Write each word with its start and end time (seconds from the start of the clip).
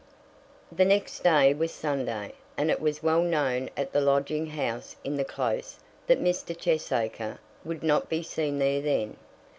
The 0.71 0.83
next 0.83 1.19
day 1.23 1.53
was 1.53 1.71
Sunday, 1.71 2.33
and 2.57 2.71
it 2.71 2.81
was 2.81 3.03
well 3.03 3.21
known 3.21 3.69
at 3.77 3.91
the 3.93 4.01
lodging 4.01 4.47
house 4.47 4.95
in 5.03 5.15
the 5.15 5.23
Close 5.23 5.77
that 6.07 6.19
Mr. 6.19 6.57
Cheesacre 6.59 7.37
would 7.63 7.83
not 7.83 8.09
be 8.09 8.23
seen 8.23 8.57
there 8.57 8.81
then. 8.81 9.15